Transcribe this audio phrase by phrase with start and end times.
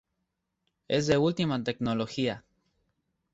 [0.87, 2.43] Es de última tecnología.